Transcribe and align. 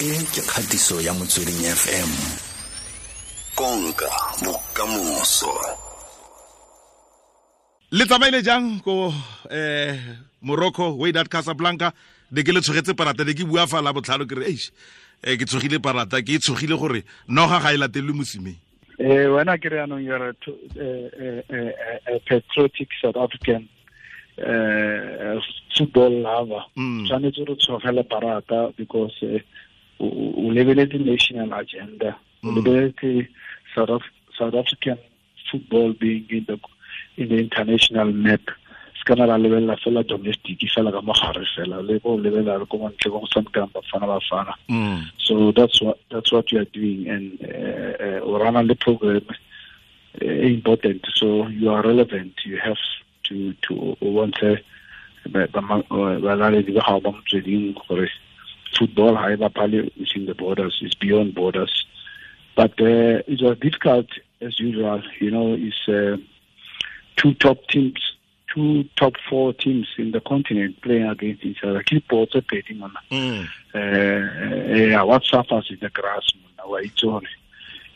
e 0.00 0.16
ke 0.32 0.40
kgatiso 0.40 0.96
ya 1.04 1.12
motsweding 1.12 1.60
fm 1.76 2.10
konka 3.54 4.08
bokamoso. 4.40 5.52
Le 7.92 8.06
tsamaile 8.06 8.40
jang 8.42 8.80
ko 8.80 9.12
eh 9.50 10.00
morocco 10.40 10.96
waydat 10.96 11.28
casablanca? 11.28 11.92
De 12.32 12.40
ke 12.42 12.48
le 12.48 12.64
tshogetse 12.64 12.96
parata 12.96 13.24
de 13.28 13.34
ke 13.34 13.44
bua 13.44 13.66
fa 13.66 13.82
la 13.82 13.92
botlhalo 13.92 14.24
ke 14.24 14.40
re 14.40 14.48
eish 14.48 14.72
eh 15.20 15.36
ke 15.36 15.44
tshogile 15.44 15.76
parata 15.84 16.24
ke 16.24 16.40
tshogile 16.40 16.80
gore 16.80 17.04
noga 17.28 17.60
ga 17.60 17.74
e 17.74 17.76
latelwe 17.76 18.16
mosimeng. 18.16 18.56
Eh 18.96 19.28
wena 19.28 19.58
ke 19.60 19.68
re 19.68 19.84
yanong 19.84 20.00
you're 20.00 20.16
a, 20.16 20.32
a, 20.80 21.44
a, 21.52 22.16
a 22.16 22.20
patriotic 22.24 22.88
south 23.02 23.20
african 23.20 23.68
uh, 24.40 25.36
football 25.76 26.24
lover. 26.24 26.64
Tshwanetse 26.72 27.44
re 27.44 27.54
tshogele 27.60 28.00
parata 28.08 28.72
because 28.78 29.12
uh, 29.28 29.36
o 30.00 30.50
lebeletse 30.50 30.98
national 30.98 31.52
agenda 31.52 32.16
o 32.44 32.50
lebeletse 32.50 33.28
south, 33.74 33.90
Af 33.90 34.02
south 34.38 34.54
african 34.54 34.98
football 35.50 35.92
being 35.92 36.26
in 36.30 36.44
the 36.48 36.58
in 37.16 37.28
the 37.28 37.38
international 37.38 38.12
map 38.12 38.40
se 38.96 39.04
kana 39.04 39.26
la 39.26 39.36
lebelela 39.38 39.76
fela 39.76 40.02
domestic 40.02 40.58
fela 40.74 40.92
ka 40.92 41.00
mogare 41.00 41.44
fela 41.56 41.82
le 41.82 41.98
bo 42.00 42.16
lebelela 42.16 42.66
ko 42.68 42.78
montle 42.78 43.10
go 43.10 43.26
tshamekang 43.26 43.70
bafana 43.74 44.06
bafana 44.06 44.54
so 45.18 45.52
that's 45.52 45.80
what 45.82 45.98
that's 46.10 46.32
what 46.32 46.50
we 46.52 46.58
are 46.58 46.70
doing 46.72 47.08
and 47.08 47.38
uh, 47.44 48.24
uh, 48.24 48.38
run 48.38 48.66
the 48.66 48.74
program 48.74 49.22
uh, 50.22 50.24
important 50.24 51.04
so 51.14 51.46
you 51.48 51.70
are 51.70 51.82
relevant 51.82 52.32
you 52.44 52.56
have 52.58 52.78
to 53.24 53.52
to 53.62 53.96
want 54.00 54.36
balaledi 55.28 56.72
ba 56.72 56.80
gago 56.80 57.00
ba 57.00 57.10
motsweding 57.12 57.74
gore 57.74 58.08
football 58.80 59.14
ha 59.14 59.28
e 59.30 59.36
bapale 59.36 59.78
within 60.00 60.24
the 60.26 60.34
borders 60.34 60.78
it's 60.82 60.94
beyond 60.94 61.34
borders. 61.34 61.84
But 62.56 62.72
uh, 62.80 63.22
it 63.32 63.40
was 63.42 63.58
difficult 63.58 64.06
as 64.40 64.58
usual 64.58 65.02
you 65.20 65.30
know 65.30 65.54
it's 65.54 65.82
uh, 65.88 66.16
two 67.16 67.34
top 67.34 67.58
teams 67.68 68.00
two 68.54 68.84
top 68.96 69.14
four 69.28 69.52
teams 69.52 69.86
in 69.98 70.10
the 70.10 70.20
continent 70.20 70.80
playing 70.82 71.08
against 71.08 71.44
each 71.44 71.62
other. 71.62 71.82
Keep 71.82 72.08
pedi 72.08 72.76
mona 72.76 73.00
Mm. 73.10 73.46
uh, 73.74 75.00
uh, 75.00 75.06
what 75.06 75.24
suffers 75.24 75.70
is 75.70 75.80
the 75.80 75.90
grass 75.90 76.26
wa 76.66 76.78
itse 76.78 77.04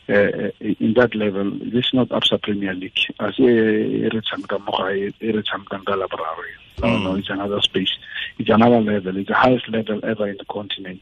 uh, 0.07 0.51
in 0.59 0.93
that 0.93 1.15
level 1.15 1.49
this 1.73 1.85
is 1.85 1.93
not 1.93 2.09
absa 2.09 2.41
premier 2.41 2.73
league. 2.73 2.99
As 3.19 3.39
e 3.39 3.45
re 4.13 4.21
tshameka 4.21 4.59
mo 4.63 4.71
gae 4.77 5.11
e 5.19 5.31
re 5.31 5.41
tshamekang 5.41 5.85
ka 5.85 5.95
laboratory 5.95 6.53
no 6.81 6.97
no 6.97 7.15
it's 7.15 7.29
another 7.29 7.61
space 7.61 7.93
it's 8.39 8.49
another 8.49 8.81
level 8.81 9.17
it's 9.17 9.27
the 9.27 9.35
highest 9.35 9.67
level 9.69 9.99
ever 10.03 10.27
in 10.27 10.37
the 10.37 10.45
continent 10.45 11.01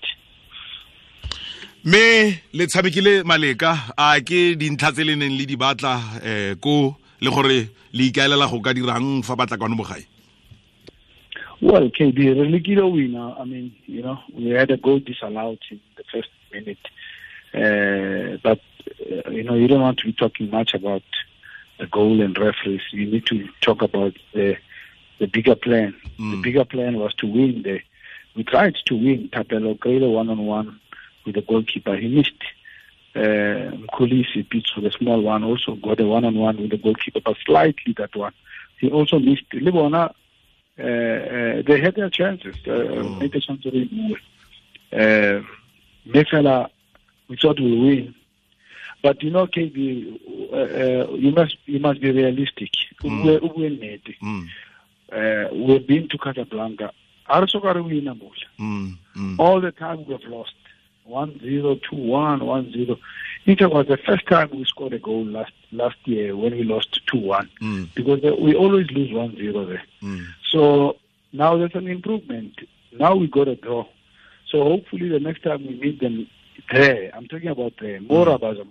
me 1.84 2.40
le 2.54 2.68
tshamekile 2.68 3.24
maleka 3.24 3.72
a 3.98 4.20
ke 4.22 4.56
dintlha 4.56 4.92
tse 4.92 5.04
le 5.04 5.16
neng 5.16 5.38
le 5.38 5.46
di 5.46 5.56
batla 5.56 5.94
eh 6.24 6.56
ko 6.56 6.96
le 7.22 7.30
gore 7.30 7.60
le 7.94 8.04
ikaelela 8.10 8.50
go 8.52 8.60
ka 8.60 8.74
dirang 8.74 9.24
fa 9.24 9.36
batla 9.36 9.58
kwano 9.58 9.76
mo 9.76 9.84
gae 9.84 10.06
Well, 11.64 11.90
KB, 11.90 12.18
really 12.18 12.60
good 12.60 12.84
winner. 12.84 13.36
I 13.40 13.46
mean, 13.46 13.74
you 13.86 14.02
know, 14.02 14.20
we 14.36 14.50
had 14.50 14.70
a 14.70 14.76
goal 14.76 15.00
disallowed 15.00 15.60
in 15.72 15.80
the 15.96 16.04
first 16.12 16.28
minute. 16.52 16.78
Uh, 17.54 18.38
but, 18.44 18.60
uh, 19.00 19.30
you 19.30 19.44
know, 19.44 19.54
you 19.54 19.70
don't 19.70 19.80
want 19.80 20.00
to 20.00 20.06
be 20.08 20.12
talking 20.12 20.50
much 20.50 20.74
about 20.74 21.04
the 21.80 21.88
goal 21.88 22.20
and 22.20 22.38
referees. 22.38 22.82
You 22.92 23.06
need 23.06 23.26
to 23.28 23.48
talk 23.62 23.82
about 23.82 24.14
the 24.34 24.58
the 25.20 25.28
bigger 25.28 25.56
plan. 25.56 25.96
The 26.18 26.42
bigger 26.42 26.66
plan 26.66 26.98
was 26.98 27.14
to 27.16 27.28
win. 27.28 27.64
The, 27.64 27.80
we 28.36 28.44
tried 28.44 28.76
to 28.86 28.96
win. 28.96 29.30
Tapelo 29.30 29.78
Grelo 29.78 30.14
one-on-one 30.14 30.80
with 31.26 31.36
the 31.36 31.42
goalkeeper. 31.42 31.96
He 31.96 32.08
missed. 32.08 32.32
Uh, 33.16 33.70
Mkulisi 33.86 34.48
beats 34.50 34.72
for 34.72 34.82
the 34.82 34.90
small 34.92 35.22
one, 35.22 35.44
also 35.44 35.76
got 35.76 36.00
a 36.00 36.06
one-on-one 36.06 36.58
with 36.60 36.72
the 36.72 36.78
goalkeeper, 36.78 37.20
but 37.24 37.38
slightly 37.46 37.94
that 37.98 38.16
one. 38.16 38.34
He 38.80 38.90
also 38.90 39.20
missed. 39.20 39.48
Libona, 39.54 40.14
uh, 40.80 40.84
uh, 40.84 41.62
they 41.68 41.80
had 41.80 41.94
their 41.96 42.10
chances. 42.10 42.56
Uh, 42.68 42.72
Made 43.20 43.36
a 43.36 43.40
chance 43.40 43.62
to 43.64 43.70
win. 43.70 44.18
Uh, 44.92 45.42
Mefela, 46.08 46.70
we 47.28 47.38
thought 47.38 47.60
we'll 47.60 47.82
win. 47.86 48.16
But 49.04 49.22
you 49.22 49.30
know, 49.30 49.46
KB, 49.48 50.20
uh, 50.52 50.56
uh, 50.56 51.14
you 51.16 51.32
must 51.32 51.58
you 51.66 51.80
must 51.80 52.00
be 52.02 52.10
realistic. 52.12 52.72
Ube. 53.04 53.42
Mm. 54.22 54.48
Uh, 55.14 55.48
we've 55.54 55.86
been 55.86 56.08
to 56.10 56.18
Casablanca. 56.18 56.92
Arsokare 57.30 57.82
wina 57.84 58.18
mole. 58.20 58.32
Mm. 58.60 58.98
Mm. 59.16 59.40
All 59.40 59.62
the 59.62 59.72
time 59.72 60.06
we've 60.06 60.24
lost. 60.26 60.54
1-0, 61.08 61.82
2-1, 61.82 62.42
1-0. 62.42 63.00
It 63.46 63.70
was 63.70 63.88
the 63.88 63.98
first 63.98 64.26
time 64.26 64.50
we 64.52 64.64
scored 64.64 64.94
a 64.94 65.00
goal 65.00 65.26
last 65.26 65.52
last 65.74 65.98
year 66.06 66.36
when 66.36 66.54
we 66.54 66.64
lost 66.64 67.02
2-1. 67.14 67.50
Mm. 67.62 67.94
Because 67.94 68.22
we 68.40 68.56
always 68.56 68.90
lose 68.92 69.10
1-0 69.12 69.68
there. 69.68 69.84
Mm. 70.02 70.26
So 70.50 70.98
now 71.34 71.58
there's 71.58 71.76
an 71.76 71.88
improvement. 71.88 72.56
Now 72.94 73.16
we 73.16 73.28
got 73.28 73.48
a 73.50 73.56
draw. 73.56 73.86
So 74.50 74.64
hopefully 74.64 75.10
the 75.10 75.20
next 75.20 75.44
time 75.44 75.66
we 75.68 75.76
meet 75.76 76.00
them 76.00 76.28
there, 76.72 77.12
I'm 77.14 77.28
talking 77.28 77.50
about 77.50 77.74
there, 77.82 78.00
more 78.02 78.30
about 78.30 78.58
the 78.58 78.64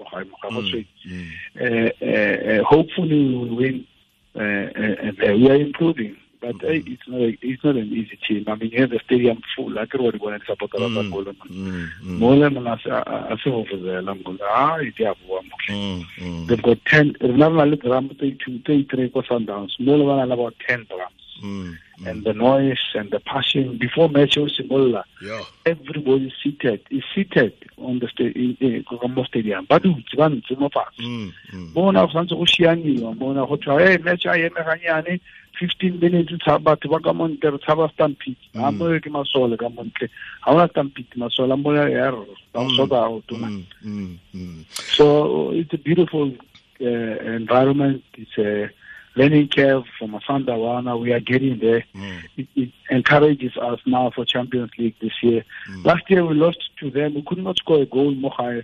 hopefully 2.65 3.29
we 3.29 3.37
will 3.37 3.57
win. 3.57 3.87
Uh, 4.35 4.41
uh, 4.41 5.29
uh, 5.29 5.37
we 5.37 5.51
are 5.51 5.57
improving, 5.57 6.17
but 6.43 6.57
uh, 6.65 6.69
it's 6.73 7.07
not 7.09 7.21
a, 7.21 7.39
it's 7.41 7.63
not 7.65 7.77
an 7.77 7.93
easy 7.93 8.19
team. 8.27 8.45
I 8.49 8.57
mean, 8.57 8.71
you 8.73 8.81
have 8.81 8.91
the 8.91 8.99
stadium 9.05 9.41
full. 9.57 9.79
I 9.79 9.87
can 9.87 10.01
go 10.19 10.29
and 10.29 10.43
support 10.45 10.73
the 10.73 10.79
Mm. 10.79 11.11
goal. 11.13 11.25
Mm. 11.25 11.89
Mm. 12.05 12.19
Mole 12.19 12.51
mna 12.51 12.73
a 12.75 13.37
se 13.43 13.49
ho 13.51 13.65
fuzela 13.65 14.15
ngoba 14.15 14.45
ah 14.55 14.83
iti 14.83 15.05
abuwa 15.07 15.43
mhle. 15.43 15.71
Mm. 15.77 16.05
Mm. 16.21 16.47
They've 16.49 16.63
got 16.63 16.79
10 16.85 17.17
remember 17.21 17.65
le 17.67 17.77
drum 17.77 18.09
32 18.09 18.59
33 18.67 19.09
ko 19.11 19.23
Sundowns. 19.23 19.79
Mole 19.81 20.05
bana 20.05 20.35
about 20.35 20.55
10 20.67 20.87
drums. 20.91 21.15
Mm. 21.43 21.79
And 22.05 22.25
the 22.25 22.33
noise 22.33 22.79
and 22.95 23.11
the 23.13 23.21
passion 23.21 23.79
before 23.79 24.09
match 24.09 24.37
o 24.37 24.47
simolla 24.49 25.05
Yeah. 25.23 25.43
everybody 25.67 26.33
seated 26.43 26.81
is 26.91 27.05
seated 27.15 27.53
on 27.79 28.01
the 28.01 28.09
sta- 28.09 28.33
in, 28.35 28.57
in, 28.61 28.83
ko 28.85 29.07
mo 29.09 29.23
stadium 29.25 29.67
ba 29.69 29.79
dutse 29.79 30.17
ba 30.17 30.29
ntse 30.29 30.59
mo 30.59 30.69
fatshe 30.69 31.03
Mm. 31.03 31.33
Mm. 31.53 31.73
bona 31.75 32.07
go 32.07 32.13
santse 32.13 32.35
go 32.35 32.45
šianiwa 32.45 33.15
bona 33.19 33.47
go 33.47 33.57
thwa 33.57 33.79
hey 33.81 33.99
match 33.99 34.27
a 34.27 34.35
eme 34.37 34.51
ganyane 34.67 35.21
15 35.63 36.01
minutes 36.01 36.33
batho 36.67 36.91
ba 36.91 36.99
ka 37.01 37.13
montle 37.13 37.51
re 37.55 37.59
tshaba 37.63 37.87
stampede 37.95 38.37
a 38.55 38.71
mo 38.73 38.91
ke 39.01 39.11
masole 39.17 39.57
ka 39.57 39.69
montle 39.69 40.09
ga 40.45 40.51
ona 40.53 40.67
stampede 40.69 41.15
masole 41.17 41.53
a 41.53 41.57
mo 41.57 41.73
ya 41.75 41.85
re 42.11 42.27
ba 42.53 42.65
go 42.67 42.71
sota 42.79 42.99
out 43.07 43.23
tona 43.31 43.49
Mm. 43.49 43.65
Mm. 43.85 44.19
Mm. 44.35 44.65
so 44.99 45.51
it's 45.53 45.73
a 45.73 45.79
beautiful 45.79 46.33
uh, 46.81 47.17
environment 47.41 48.03
it's 48.15 48.37
a 48.39 48.71
learning 49.15 49.47
curve 49.49 49.85
from 49.99 50.13
Asanda 50.13 50.57
Wana. 50.57 50.99
We 50.99 51.13
are 51.13 51.21
getting 51.21 51.59
there. 51.59 51.85
Mm. 51.95 52.21
It, 52.39 52.49
it 52.57 52.71
encourages 52.89 53.55
us 53.59 53.79
now 53.85 54.11
for 54.15 54.25
Champions 54.25 54.71
League 54.79 54.95
this 55.03 55.13
year. 55.23 55.45
Last 55.85 56.09
year 56.09 56.25
we 56.25 56.35
lost 56.35 56.63
to 56.81 56.89
them. 56.91 57.13
We 57.17 57.21
could 57.21 57.37
not 57.45 57.59
score 57.59 57.83
a 57.83 57.85
goal 57.85 58.13
more 58.15 58.31
high 58.31 58.63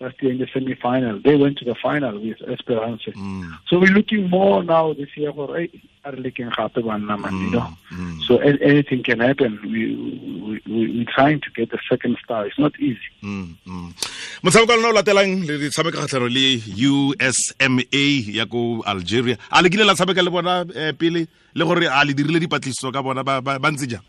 last 0.00 0.20
year 0.22 0.32
in 0.32 0.38
the 0.38 0.48
semi-final. 0.52 1.20
They 1.20 1.36
went 1.36 1.58
to 1.58 1.64
the 1.64 1.74
final 1.74 2.18
with 2.20 2.40
Esperance. 2.48 3.02
Mm. 3.04 3.58
So 3.68 3.78
we're 3.78 3.92
looking 3.92 4.28
more 4.28 4.62
now 4.62 4.92
this 4.92 5.08
year 5.16 5.32
for 5.32 5.56
hey, 5.56 5.70
are 6.04 6.12
looking 6.12 6.50
happy 6.50 6.82
one 6.82 7.06
man, 7.06 7.20
you 7.22 7.50
know. 7.50 7.68
Mm. 7.92 8.22
So 8.22 8.38
anything 8.38 9.02
can 9.02 9.20
happen. 9.20 9.58
We, 9.62 9.96
we, 9.96 10.62
we, 10.66 10.98
we're 10.98 11.12
trying 11.14 11.40
to 11.40 11.50
get 11.50 11.70
the 11.70 11.78
second 11.88 12.18
star. 12.22 12.46
It's 12.46 12.58
not 12.58 12.78
easy. 12.78 12.98
Mm, 13.22 13.56
mm. 13.66 13.94
motshameko 14.42 14.68
wa 14.68 14.76
lona 14.76 14.88
o 14.88 14.92
latelang 14.92 15.46
le 15.46 15.70
tshameka 15.70 15.98
kgatlhano 15.98 16.28
le 16.28 16.46
usma 16.86 18.36
ya 18.38 18.44
ko 18.46 18.82
algeria 18.86 19.38
a 19.50 19.62
le 19.62 19.70
kile 19.70 19.86
la 19.86 19.94
tshameka 19.94 20.22
le 20.22 20.30
bona 20.30 20.64
eh, 20.76 20.92
pele 20.92 21.26
le 21.54 21.64
gore 21.64 21.86
a 21.88 22.04
le 22.04 22.12
dirile 22.12 22.40
dipatlisiso 22.40 22.92
ka 22.92 23.02
bona 23.02 23.24
ba 23.24 23.70
ntse 23.72 23.86
jang 23.88 24.04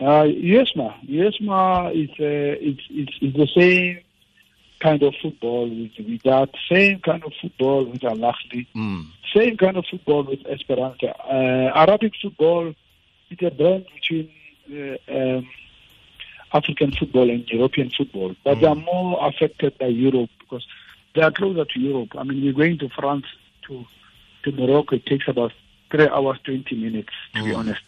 Uh, 0.00 0.22
yes, 0.22 0.76
ma. 0.76 0.94
Yes, 1.02 1.34
ma. 1.40 1.88
It's, 1.88 2.12
uh, 2.20 2.54
it's 2.62 2.86
it's 2.88 3.18
it's 3.20 3.36
the 3.36 3.48
same 3.50 3.98
kind 4.80 5.02
of 5.02 5.14
football 5.22 5.68
with 5.68 5.92
with 6.08 6.22
that 6.22 6.50
same 6.70 7.00
kind 7.00 7.22
of 7.24 7.32
football 7.40 7.84
with 7.84 8.04
Al 8.04 8.18
Ahly, 8.18 8.66
Mm. 8.74 9.06
same 9.34 9.56
kind 9.56 9.76
of 9.76 9.84
football 9.90 10.22
with 10.22 10.46
Esperanza. 10.46 11.10
Uh, 11.24 11.72
Arabic 11.74 12.12
football 12.22 12.74
is 13.30 13.38
a 13.42 13.50
blend 13.50 13.86
between 13.94 14.30
uh, 14.72 14.96
um, 15.16 15.48
African 16.52 16.92
football 16.92 17.28
and 17.28 17.46
European 17.48 17.90
football, 17.90 18.34
but 18.44 18.60
they 18.60 18.66
are 18.66 18.74
more 18.74 19.18
affected 19.28 19.76
by 19.78 19.86
Europe 19.86 20.30
because 20.38 20.64
they 21.14 21.22
are 21.22 21.30
closer 21.32 21.64
to 21.64 21.80
Europe. 21.80 22.10
I 22.16 22.22
mean, 22.24 22.42
we're 22.44 22.52
going 22.52 22.78
to 22.78 22.88
France 22.88 23.26
to 23.66 23.84
to 24.44 24.52
Morocco. 24.52 24.96
It 24.96 25.06
takes 25.06 25.26
about 25.28 25.52
three 25.90 26.08
hours 26.08 26.38
twenty 26.44 26.76
minutes, 26.76 27.12
to 27.34 27.42
be 27.44 27.50
honest. 27.54 27.82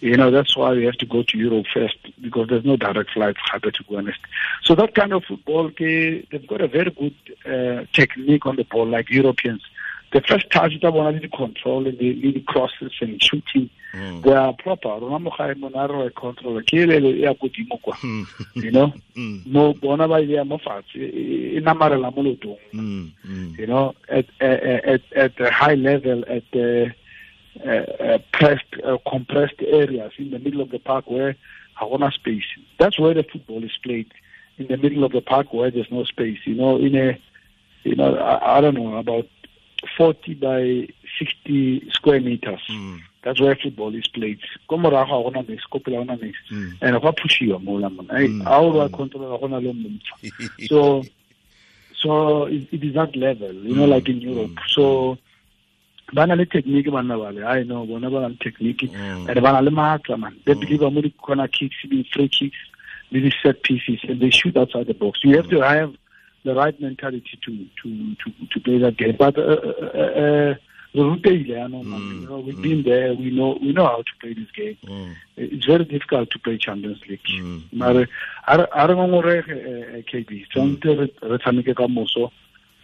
You 0.00 0.16
know, 0.16 0.30
that's 0.30 0.56
why 0.56 0.72
we 0.72 0.84
have 0.84 0.96
to 0.98 1.06
go 1.06 1.22
to 1.22 1.38
Europe 1.38 1.66
first 1.74 1.96
because 2.20 2.48
there's 2.48 2.64
no 2.64 2.76
direct 2.76 3.10
flight 3.10 3.36
Happy 3.50 3.70
to 3.72 3.84
be 3.84 3.96
honest. 3.96 4.18
So 4.62 4.74
that 4.76 4.94
kind 4.94 5.12
of 5.12 5.24
football, 5.24 5.70
they've 5.78 6.46
got 6.46 6.60
a 6.60 6.68
very 6.68 6.90
good 6.90 7.14
uh, 7.44 7.84
technique 7.92 8.46
on 8.46 8.56
the 8.56 8.64
ball, 8.64 8.86
like 8.86 9.10
Europeans. 9.10 9.62
The 10.12 10.20
first 10.22 10.50
touch, 10.50 10.72
they 10.80 10.88
want 10.88 11.20
to 11.20 11.28
control 11.28 11.86
and 11.86 11.98
the, 11.98 12.32
the 12.32 12.40
crosses 12.46 12.92
and 13.00 13.22
shooting. 13.22 13.68
Mm. 13.94 14.22
they 14.22 14.34
are 14.34 14.52
proper 14.52 14.90
rona 15.00 15.18
mo 15.18 15.30
gae 15.36 15.54
mo 15.54 15.68
na 15.70 15.86
re 15.86 16.10
control 16.10 16.60
ke 16.60 16.84
le 16.84 17.00
le 17.00 17.10
ya 17.22 17.32
godimo 17.32 17.80
kwa 17.80 17.96
you 18.54 18.70
know 18.70 18.92
Mm. 19.16 19.46
mo 19.52 19.72
bona 19.72 20.06
ba 20.06 20.20
ile 20.20 20.34
ya 20.34 20.44
mo 20.44 20.58
fatshe 20.58 21.00
e 21.00 21.56
e 21.56 21.60
namarela 21.60 22.10
mo 22.14 22.22
lotong 22.22 22.58
Mm. 22.74 23.10
Mm. 23.26 23.58
you 23.58 23.66
know, 23.66 23.94
at 24.10 24.26
at 24.40 24.84
at, 24.84 25.02
at 25.16 25.40
a 25.40 25.50
high 25.50 25.74
level, 25.74 26.22
at 26.28 26.42
the 26.52 26.86
uh, 26.86 26.90
pressed, 28.32 28.64
uh, 28.84 28.98
compressed 29.08 29.60
areas 29.60 30.12
in 30.18 30.30
the 30.30 30.38
middle 30.38 30.60
of 30.60 30.70
the 30.70 30.78
park 30.78 31.10
where 31.10 31.36
Hagona 31.80 32.12
space. 32.12 32.44
That's 32.78 32.98
where 32.98 33.14
the 33.14 33.22
football 33.22 33.62
is 33.64 33.76
played. 33.82 34.12
In 34.58 34.66
the 34.66 34.76
middle 34.76 35.04
of 35.04 35.12
the 35.12 35.20
park 35.20 35.52
where 35.52 35.70
there's 35.70 35.90
no 35.90 36.04
space. 36.04 36.38
You 36.44 36.54
know, 36.54 36.78
in 36.78 36.96
a, 36.96 37.18
you 37.84 37.94
know, 37.94 38.16
I, 38.16 38.58
I 38.58 38.60
don't 38.60 38.74
know 38.74 38.96
about 38.96 39.28
forty 39.96 40.34
by 40.34 40.88
sixty 41.18 41.88
square 41.90 42.20
meters. 42.20 42.60
Mm. 42.68 43.00
That's 43.22 43.40
where 43.40 43.54
football 43.54 43.94
is 43.94 44.08
played. 44.08 44.40
Ko 44.68 44.76
morago 44.76 45.32
ga 45.32 45.40
gona 45.40 45.48
niks, 45.48 45.64
ko 45.70 45.78
pele 45.78 46.04
ga 46.04 46.16
gona. 46.16 46.32
Mm. 46.50 46.78
And 46.80 47.00
go 47.00 47.12
pushiwa 47.12 47.62
mo 47.62 47.74
la 47.74 47.88
mona. 47.88 48.14
Mm. 48.14 48.46
a 48.46 48.56
o 48.58 48.72
ba 48.72 48.88
control 48.88 49.38
gona 49.38 49.62
le 49.62 49.72
mo 49.72 49.88
so 50.68 51.04
so 52.00 52.46
it, 52.46 52.68
it 52.72 52.84
is 52.84 52.94
that 52.94 53.14
level 53.16 53.52
you 53.52 53.74
know 53.74 53.86
Mm, 53.86 53.90
like 53.90 54.08
in 54.08 54.20
europe 54.20 54.58
so 54.68 55.18
ba 56.12 56.26
na 56.26 56.34
le 56.34 56.46
technique 56.46 56.90
banna 56.90 57.16
bale 57.18 57.44
i 57.44 57.62
know 57.64 57.84
bona 57.86 58.10
ba 58.10 58.20
na 58.20 58.28
le 58.28 58.36
technique. 58.36 58.90
Mm. 58.90 59.28
and 59.28 59.42
ba 59.42 59.52
na 59.52 59.60
le 59.60 59.70
maatla 59.70 60.18
man. 60.18 60.34
They 60.44 60.54
believe 60.54 60.80
mo 60.80 61.00
di 61.00 61.10
corner 61.10 61.48
kicks 61.48 61.76
di 61.88 62.06
free 62.12 62.28
kicks 62.28 62.58
di 63.12 63.20
di 63.20 63.32
set 63.42 63.62
pieces 63.62 64.00
and 64.08 64.20
they 64.20 64.30
shoot 64.30 64.56
outside 64.56 64.86
the 64.86 64.94
box. 64.94 65.20
You 65.22 65.36
have 65.36 65.48
to 65.50 65.60
have 65.60 65.94
the 66.44 66.54
right 66.54 66.78
mentality 66.80 67.38
to 67.44 67.52
to 67.82 68.14
to 68.20 68.32
to 68.52 68.60
play 68.60 68.78
that 68.78 68.96
game. 68.96 69.16
But 69.18 69.38
uh, 69.38 69.42
uh, 69.42 69.98
uh, 70.22 70.54
re 70.94 71.02
ruteile 71.02 71.64
ano 71.64 71.82
man. 71.82 72.00
Mm, 72.00 72.20
you 72.22 72.28
know 72.28 72.38
we've 72.38 72.62
been 72.62 72.82
there. 72.82 73.14
We 73.14 73.30
know 73.30 73.58
we 73.60 73.72
know 73.72 73.86
how 73.86 73.98
to 73.98 74.14
play 74.20 74.32
this 74.34 74.50
game. 74.56 74.76
Mm. 74.84 75.14
it's 75.36 75.66
very 75.66 75.84
difficult 75.84 76.30
to 76.30 76.38
play 76.38 76.56
Champions 76.58 77.00
League. 77.08 77.20
Mm, 77.30 77.72
Mare 77.72 78.08
a 78.46 78.58
re 78.58 78.66
a 78.72 78.88
re 78.88 78.94
ngongorege 78.94 79.50
eh, 79.50 79.98
eh, 79.98 80.02
KB. 80.10 80.46
Tshwanetse 80.48 80.98
re 80.98 81.12
re 81.22 81.38
tshameke 81.38 81.74
ka 81.76 81.86
moso. 81.86 82.30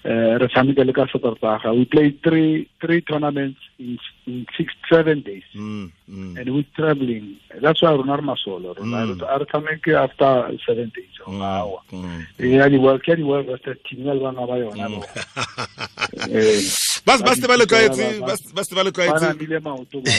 Eh 0.05 0.37
re 0.39 0.49
tshameke 0.49 0.85
le 0.85 0.93
ka 0.93 1.07
Saterdaga. 1.07 1.73
We 1.75 1.87
played 1.87 2.23
three 2.23 2.69
three 2.79 3.01
tournaments 3.01 3.59
in, 3.79 3.99
in 4.27 4.45
six 4.55 4.75
seven 4.93 5.23
days. 5.23 5.45
Mm. 5.55 5.91
Mm. 6.11 6.37
And 6.39 6.55
we're 6.55 6.67
traveling. 6.77 7.39
That's 7.63 7.81
why 7.81 7.93
rona 7.93 8.17
re 8.17 8.23
masolo. 8.23 8.77
Rona 8.77 9.07
Mm. 9.07 9.21
re 9.21 9.27
a 9.27 9.39
re 9.39 9.45
tshameke 9.47 9.95
after 9.95 10.59
seven 10.67 10.93
days. 10.95 11.15
Mm. 11.27 11.39
Wow. 11.41 11.81
Mm. 11.91 12.27
Ya 12.39 12.69
di 12.69 12.77
world 12.77 13.03
ke 13.03 13.17
di 13.17 13.23
world 13.23 13.49
rested 13.49 13.79
team 13.89 14.05
ya 14.05 14.13
le 14.13 14.21
bana 14.21 14.47
ba 14.47 14.61
yona. 14.61 15.01
Bo. 17.07 17.13
Eh 17.13 17.19
ba 17.19 17.25
ba 17.25 17.35
se 17.35 17.47
ba 17.47 17.57
le 17.57 17.67
tlwaetse 17.67 18.21
Ba- 18.21 18.27
ba 18.27 18.35
ba 18.55 18.65
se 18.65 18.75
ba 18.75 18.83
le 18.85 18.91
ba 18.91 18.97
tlwaetse 18.97 19.27
namile 19.29 19.59
maoto 19.61 20.01
ba. 20.01 20.11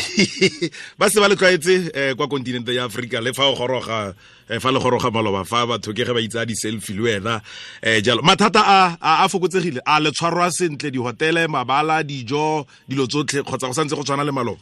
ba 1.00 1.10
se 1.10 1.20
ba 1.20 1.28
le 1.28 1.36
tlwaetse 1.36 1.92
eh, 1.94 2.14
kwa 2.16 2.28
kontinente 2.28 2.74
ya 2.76 2.84
aforika 2.86 3.22
le 3.22 3.34
fa 3.34 3.46
o 3.50 3.56
goroga 3.56 4.14
eh, 4.50 4.60
fa 4.60 4.72
le 4.72 4.80
goroga 4.80 5.10
maloba 5.12 5.44
fa 5.46 5.66
batho 5.66 5.94
ke 5.94 6.06
ge 6.06 6.14
ba 6.14 6.22
itsa 6.22 6.46
di-selfie 6.46 6.94
le 6.96 7.02
wena 7.02 7.42
um 7.84 8.02
jalo 8.02 8.22
mathata 8.22 8.62
a 8.62 8.98
a 9.02 9.24
a 9.26 9.30
fokotsegile 9.30 9.82
a 9.86 10.00
le 10.00 10.12
tshwarwa 10.12 10.52
sentle 10.52 10.92
dihotele 10.92 11.48
mabala 11.48 12.04
dijo 12.04 12.66
dilo 12.88 13.08
tsotlhe 13.08 13.42
kgotsa 13.42 13.68
go 13.68 13.74
santse 13.74 13.96
go 13.96 14.04
tshwana 14.04 14.24
le 14.24 14.32
maloba 14.32 14.62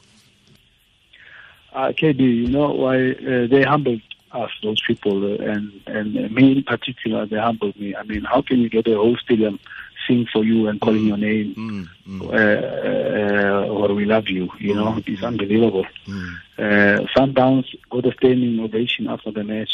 uh, 1.75 1.89
KB, 1.91 2.19
you 2.19 2.47
know 2.47 2.69
why 2.71 3.11
uh, 3.11 3.47
they 3.49 3.63
humbled 3.63 4.01
us, 4.31 4.51
those 4.61 4.79
people, 4.87 5.25
uh, 5.25 5.43
and 5.51 5.71
and 5.87 6.13
me 6.33 6.51
in 6.57 6.63
particular, 6.63 7.25
they 7.25 7.37
humbled 7.37 7.75
me. 7.79 7.95
I 7.95 8.03
mean, 8.03 8.23
how 8.23 8.41
can 8.43 8.59
you 8.59 8.69
get 8.69 8.87
a 8.87 8.95
whole 8.95 9.17
stadium 9.17 9.59
sing 10.07 10.25
for 10.31 10.43
you 10.43 10.67
and 10.67 10.79
calling 10.81 11.05
your 11.07 11.17
name, 11.17 11.53
Mm, 11.55 11.87
mm, 12.07 12.21
uh, 12.33 13.67
uh, 13.67 13.67
or 13.67 13.93
we 13.93 14.05
love 14.05 14.27
you? 14.27 14.49
You 14.59 14.75
know, 14.75 15.01
it's 15.05 15.23
unbelievable. 15.23 15.85
mm, 16.07 16.33
Uh, 16.57 16.97
Sundowns 17.15 17.65
got 17.89 18.05
a 18.05 18.13
standing 18.13 18.59
ovation 18.59 19.07
after 19.07 19.31
the 19.31 19.43
match. 19.43 19.73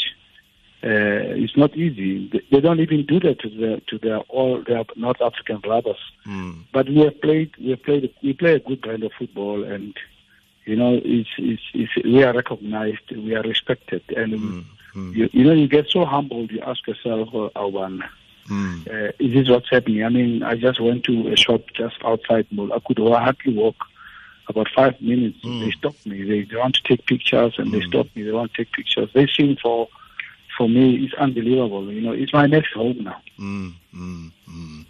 Uh, 0.82 1.36
it's 1.42 1.56
not 1.56 1.76
easy. 1.76 2.28
They- 2.50 2.60
don't 2.60 2.80
even 2.80 3.04
do 3.06 3.20
that 3.20 3.38
to 3.40 3.48
their 3.50 3.80
to 3.88 3.98
their 3.98 4.18
all 4.36 4.62
their 4.66 4.84
North 4.96 5.20
African 5.20 5.58
brothers 5.58 6.02
mm, 6.26 6.54
but 6.72 6.86
we 6.88 6.98
have 7.06 7.20
played 7.20 7.50
we 7.62 7.70
have 7.70 7.82
played 7.82 8.04
we 8.22 8.32
play 8.32 8.54
a 8.54 8.60
good 8.68 8.80
brand 8.80 9.02
of 9.04 9.12
football 9.18 9.62
and 9.64 9.94
you 10.64 10.76
know 10.76 10.92
it's 11.16 11.28
it's, 11.38 11.62
it's 11.74 11.94
we 12.04 12.22
are 12.22 12.32
recognized 12.34 13.06
we 13.26 13.34
are 13.34 13.42
respected 13.42 14.02
and 14.16 14.32
mm, 14.32 14.64
mm, 14.94 15.14
you, 15.16 15.28
you 15.32 15.44
know 15.44 15.52
you 15.62 15.68
get 15.68 15.86
so 15.88 16.04
humbled 16.04 16.50
you 16.50 16.60
ask 16.60 16.86
yourself 16.86 17.28
Awan, 17.64 18.02
mm, 18.50 18.86
uh, 18.88 19.12
is 19.18 19.32
this 19.34 19.48
what's 19.48 19.70
happening? 19.70 20.04
I 20.04 20.08
mean 20.08 20.42
i 20.42 20.54
just 20.56 20.80
went 20.80 21.04
to 21.04 21.28
a 21.28 21.36
shop 21.36 21.62
just 21.74 21.96
outside 22.04 22.46
mall. 22.50 22.72
I 22.72 22.78
could 22.86 22.98
hardly 22.98 23.54
walk 23.54 23.76
about 24.48 24.68
five 24.74 25.00
minutes. 25.00 25.38
Mm. 25.44 25.60
they 25.60 25.70
stopped 25.70 26.04
me. 26.06 26.22
They, 26.24 26.42
they 26.42 26.56
want 26.56 26.74
to 26.76 26.82
take 26.82 27.06
pictures 27.06 27.54
and 27.58 27.72
they 27.72 27.78
Mm. 27.78 27.86
stop 27.88 28.06
me. 28.14 28.22
They 28.24 28.32
want 28.32 28.52
to 28.52 28.64
take 28.64 28.72
pictures. 28.72 29.08
They 29.14 29.26
sing 29.36 29.56
for 29.62 29.88
for 30.58 30.68
me 30.68 31.04
it's 31.04 31.14
unbelievable. 31.14 31.90
You 31.92 32.00
know 32.02 32.12
it's 32.12 32.32
my 32.32 32.46
next 32.46 32.72
home 32.74 32.98
now. 33.04 33.20
Mm, 33.38 33.72
mm, 33.94 34.30
mm. 34.50 34.84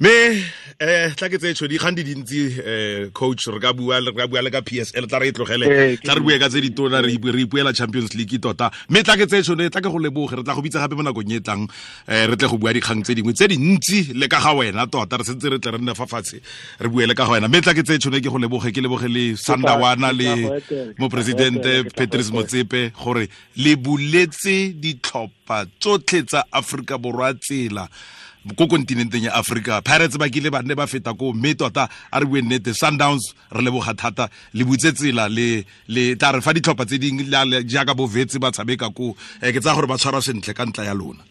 me 0.00 0.44
eh 0.78 1.08
tla 1.16 1.30
ke 1.32 1.38
tse 1.40 1.54
tshodi 1.56 1.78
kgang 1.80 1.96
di 1.96 2.02
dintsi 2.04 2.40
eh 2.60 3.08
coach 3.16 3.46
re 3.48 3.56
ka 3.64 3.72
bua 3.72 3.96
re 3.96 4.12
ka 4.12 4.26
bua 4.28 4.42
le 4.44 4.50
ka 4.52 4.60
PSL 4.60 5.06
tla 5.08 5.18
re 5.22 5.28
e 5.28 5.32
tlogele 5.32 5.64
Eh, 5.64 5.96
tla 5.96 6.12
re 6.12 6.20
bue 6.20 6.36
ka 6.38 6.50
tse 6.52 6.60
ditona 6.60 7.00
re 7.00 7.14
ipu- 7.16 7.32
re 7.32 7.46
ipuela 7.46 7.72
Champions 7.72 8.12
League 8.12 8.36
tota. 8.38 8.68
Me 8.92 9.00
tla 9.00 9.16
ke 9.16 9.24
tse 9.24 9.40
tshone 9.40 9.70
tla 9.72 9.80
ke 9.80 9.88
go 9.88 9.96
leboge 9.96 10.36
re 10.36 10.44
tla 10.44 10.52
go 10.52 10.60
bitsa 10.60 10.82
gape 10.84 10.92
mo 10.92 11.00
nakong 11.06 11.32
e 11.32 11.40
tlang 11.40 11.64
eh 12.04 12.26
re 12.28 12.36
tle 12.36 12.48
go 12.52 12.58
bua 12.60 12.74
dikgang 12.76 13.00
tse 13.00 13.16
dingwe 13.16 13.32
tse 13.32 13.48
dintsi 13.48 14.12
le 14.20 14.28
ka 14.28 14.36
ga 14.44 14.52
wena 14.52 14.84
tota 14.86 15.16
re 15.16 15.24
sentse 15.24 15.48
re 15.48 15.56
tle 15.58 15.72
re 15.72 15.80
nne 15.80 15.94
fa 15.96 16.04
fatshe 16.04 16.42
re 16.84 16.88
bue 16.92 17.06
le 17.08 17.14
ka 17.16 17.24
ga 17.24 17.38
wena. 17.40 17.48
Me 17.48 17.62
tla 17.64 17.72
ke 17.72 17.80
tse 17.80 17.96
tshone 17.96 18.20
ke 18.20 18.28
go 18.28 18.36
leboge 18.36 18.68
ke 18.68 18.84
leboge 18.84 19.08
le 19.08 19.32
Sandawana 19.32 20.12
le 20.12 20.60
mo 21.00 21.08
president 21.08 21.56
presidente 21.56 21.88
Patrice. 21.96 22.28
Motsepe 22.36 22.92
gore 22.92 23.30
le 23.56 23.76
buletse 23.80 24.76
ditlhopha 24.76 25.64
tsotlhe 25.80 26.20
tsa 26.28 26.44
Afrika 26.52 26.98
Borwa 27.00 27.32
tsela 27.32 27.88
ko 28.54 28.66
kontinenteng 28.70 29.26
ya 29.26 29.34
Africa 29.34 29.82
Pirates 29.82 30.14
ba 30.16 30.28
kile 30.30 30.50
ba 30.50 30.62
nne 30.62 30.76
ba 30.78 30.86
feta 30.86 31.14
ko 31.14 31.32
mme 31.32 31.54
tota 31.58 31.88
a 31.88 32.20
re 32.20 32.26
bue 32.26 32.42
nnete 32.42 32.70
Sundowns 32.74 33.34
re 33.50 33.62
leboga 33.62 33.94
thata. 33.94 34.30
Le 34.54 34.64
butse 34.64 34.92
tsela 34.94 35.28
le 35.28 35.64
tla 36.14 36.32
re 36.32 36.40
fa 36.40 36.52
ditlhopha 36.54 36.86
tse 36.86 36.98
dingwe 36.98 37.26
jaaka 37.66 37.94
bovetse 37.94 38.38
ba 38.38 38.50
tshameka 38.50 38.90
ko 38.94 39.16
eh, 39.42 39.50
ke 39.50 39.58
tsaya 39.60 39.74
gore 39.74 39.90
ba 39.90 39.98
tshwara 39.98 40.22
sentle 40.22 40.54
ka 40.54 40.64
ntla 40.64 40.84
ya 40.86 40.94
lona 40.94 41.24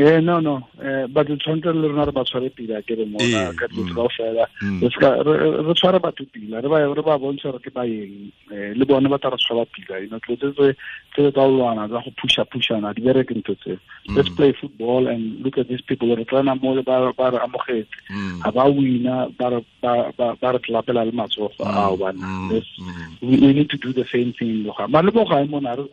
Eh 0.00 0.20
no 0.24 0.40
no 0.40 0.54
eh 0.80 1.04
but 1.12 1.26
tshwanetse 1.28 1.72
le 1.76 1.88
rona 1.88 2.04
re 2.08 2.12
ba 2.16 2.22
tshware 2.24 2.48
pila 2.56 2.80
ke 2.88 2.94
re 2.96 3.04
mona 3.04 3.52
ka 3.58 3.66
mm. 3.68 3.90
tlo 3.92 4.08
ka 4.08 4.14
fela 4.16 4.44
Mm. 4.62 4.80
re 4.80 4.88
ska 4.96 5.08
re 5.26 5.34
re 5.66 5.74
tshware 5.76 6.00
batho 6.00 6.24
pila 6.32 6.60
re 6.64 6.68
ba 6.72 6.78
re 6.98 7.02
ba 7.04 7.18
bontsha 7.20 7.52
re 7.52 7.58
ke 7.60 7.68
ba 7.74 7.84
yeng 7.84 8.32
eh 8.54 8.72
le 8.78 8.84
bone 8.88 9.08
ba 9.12 9.18
tla 9.18 9.30
re 9.34 9.36
tshwara 9.42 9.66
pila 9.74 10.00
know 10.08 10.20
tlo 10.24 10.36
tse 10.40 10.72
tse 11.12 11.28
tsa 11.34 11.44
lwana 11.44 11.84
tsa 11.90 12.00
go 12.06 12.10
pusha 12.16 12.44
pushana 12.48 12.94
di 12.96 13.02
bereke 13.04 13.34
ntse 13.36 13.52
tse 13.60 13.76
let's 14.16 14.30
play 14.38 14.52
football 14.56 15.04
and 15.06 15.42
look 15.44 15.58
at 15.58 15.68
these 15.68 15.82
people 15.84 16.08
re 16.16 16.24
tsana 16.24 16.54
mo 16.56 16.72
le 16.72 16.82
ba 16.82 17.12
ba 17.12 17.30
re 17.34 17.38
amogetse 17.44 17.92
Mm. 18.10 18.40
ha 18.46 18.50
ba 18.50 18.64
wina 18.70 19.28
ba 19.36 19.50
re 19.52 19.60
ba 19.82 19.92
ba 20.40 20.48
re 20.54 20.58
tlapela 20.64 21.04
le 21.04 21.12
matsogo 21.12 21.52
a 21.60 21.92
bana 21.98 22.24
Mm. 22.24 22.62
Mm. 22.80 23.42
we, 23.42 23.52
need 23.52 23.68
to 23.68 23.76
do 23.76 23.92
the 23.92 24.06
same 24.08 24.32
thing 24.32 24.64
lo 24.64 24.72
ga 24.72 24.86
ba 24.88 25.02
le 25.02 25.12
mo 25.12 25.24
gae 25.28 25.44
mona 25.44 25.76
re- 25.76 25.90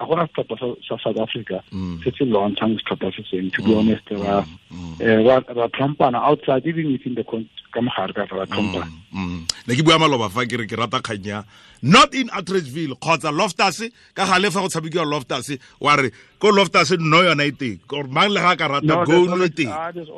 a 0.00 0.02
a 0.02 0.04
a 0.04 0.06
gona 0.06 0.28
setlhopha 0.34 0.76
sa- 0.88 0.98
South 1.02 1.18
Africa 1.20 1.62
Mm. 1.72 2.02
se 2.04 2.10
se 2.18 2.24
lwantshang 2.24 2.78
setlhopha 2.80 3.12
se 3.16 3.22
seng 3.30 3.50
to 3.50 3.62
be 3.62 3.74
honest 3.74 4.10
ra 4.10 4.44
Mm. 4.70 5.00
eh, 5.00 6.14
outside 6.14 6.66
even 6.66 6.92
within 6.92 7.14
the 7.14 7.24
ka 7.24 7.80
mogare 7.80 8.14
ka 8.14 8.24
ra 8.30 8.46
tlhompana 8.46 8.88
Mm. 9.14 9.46
ne 9.66 9.74
ke 9.74 9.82
bua 9.84 9.98
maloba 9.98 10.30
fa 10.30 10.46
ke 10.46 10.56
re 10.58 10.66
ke 10.66 10.76
rata 10.76 11.00
kganya 11.00 11.44
not 11.82 12.14
in 12.14 12.28
atteridgeville 12.30 12.94
kgotsa 12.98 13.30
loftus 13.32 13.90
ka 14.14 14.26
gale 14.26 14.50
fa 14.50 14.60
go 14.60 14.68
tshamekiwa 14.68 15.04
loftus 15.06 15.58
wa 15.80 15.94
re 15.96 16.10
ko 16.38 16.48
loftus 16.50 16.90
no 16.98 17.22
yona 17.22 17.44
e 17.46 17.52
teng 17.52 17.78
or 17.92 18.04
mang 18.04 18.30
le 18.30 18.40
ga 18.40 18.56
ka 18.56 18.66
rata 18.68 19.04
goal 19.06 19.42
e 19.44 19.48
teng 19.50 19.68
ah, 19.70 19.90
there's, 19.92 20.08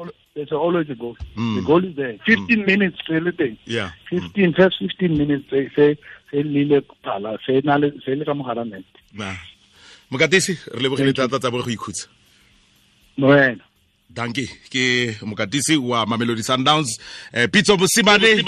always 0.52 0.88
a 0.90 0.94
goal. 0.94 1.16
Mm. 1.34 1.54
The 1.56 1.62
goal 1.62 1.82
is 1.84 1.96
there. 1.96 2.18
15 2.26 2.66
minutes 2.66 2.98
really 3.08 3.32
thing. 3.32 3.56
yeah 3.64 3.90
15 4.10 4.52
first 4.52 4.76
15 4.80 5.16
minutes 5.16 5.48
say, 5.50 5.70
say, 5.74 5.96
say, 6.30 6.42
lile 6.42 6.82
phala 7.02 7.38
say, 7.46 7.62
na 7.64 7.78
say, 7.80 7.92
se 8.04 8.14
le 8.14 8.24
ka 8.24 8.32
mogara 8.34 8.68
net. 8.68 8.84
na 9.14 9.32
mokatisi 10.10 10.58
re 10.72 10.80
lebogile 10.82 11.12
thata 11.12 11.38
tsa 11.38 11.50
bo 11.50 11.62
go 11.62 11.70
ikhutsa. 11.70 12.08
Bueno. 13.18 13.62
danke 14.16 14.48
ke 14.70 15.16
mokatisi 15.22 15.76
wa 15.76 16.06
mamelodi 16.06 16.42
sundowns. 16.42 16.98
Eh, 17.32 17.48
pitso 17.50 17.76
mosimane 17.76 18.42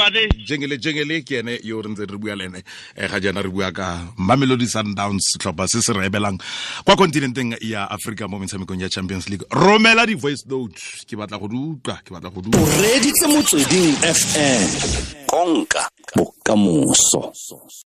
jengele 0.46 0.78
jengele 0.78 1.22
ke 1.22 1.38
ene 1.42 1.60
yo 1.62 1.82
re 1.82 1.90
ntse 1.90 2.06
re 2.08 2.16
bua 2.16 2.36
le 2.36 2.44
ene. 2.48 2.62
Eh, 2.96 3.08
ga 3.10 3.20
jaana 3.20 3.42
re 3.42 3.50
bua 3.50 3.72
ka 3.72 4.08
mamelodi 4.16 4.66
sundowns 4.66 5.28
setlhopha 5.32 5.68
se 5.68 5.82
se 5.82 5.92
re 5.92 6.06
ebelang 6.06 6.40
kwa 6.84 6.96
kontinenteng 6.96 7.56
ya 7.60 7.90
aforika 7.90 8.28
mo 8.28 8.38
metshamekong 8.38 8.80
ya 8.80 8.88
champions 8.88 9.28
league. 9.28 9.44
Romela 9.50 10.06
di-voice 10.06 10.46
note 10.48 10.80
ke 11.06 11.16
batla 11.16 11.38
go 11.38 11.48
di 11.48 11.56
utlwa 11.56 12.00
ke 12.04 12.10
batla 12.16 12.30
go 12.30 12.40
di 12.40 12.48
o 12.48 12.62
utlwa 12.62 12.82
reditse 12.82 13.26
motsweding 13.28 13.92
fm 14.00 14.62
konka 15.28 15.90
bokamoso 16.16 17.32